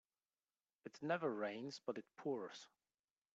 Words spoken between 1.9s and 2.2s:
it